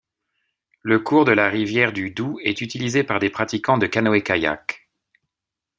Le 0.81 0.97
cours 0.99 1.25
de 1.25 1.31
la 1.31 1.47
rivière 1.47 1.93
du 1.93 2.09
Doux 2.09 2.39
est 2.43 2.61
utilisé 2.61 3.03
par 3.03 3.19
des 3.19 3.29
pratiquants 3.29 3.77
de 3.77 3.85
canoë-kayak. 3.85 4.89